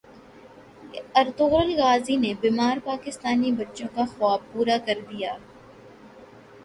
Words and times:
Ertugrul 1.15 1.71
Ghazi 1.81 2.15
نے 2.23 2.31
بیمار 2.41 2.77
پاکستانی 2.83 3.51
بچوں 3.51 3.87
کا 3.95 4.03
خواب 4.13 4.39
پورا 4.51 4.77
کردیا 4.85 5.33